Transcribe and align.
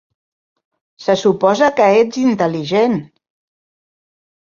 Se 1.09 1.17
suposa 1.25 1.71
que 1.81 1.91
ets 2.01 2.19
intel·ligent! 2.25 3.01